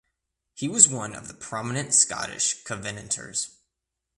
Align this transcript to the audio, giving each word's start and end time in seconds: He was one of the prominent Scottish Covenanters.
He 0.55 0.67
was 0.67 0.87
one 0.87 1.13
of 1.13 1.27
the 1.27 1.33
prominent 1.35 1.93
Scottish 1.93 2.63
Covenanters. 2.63 3.55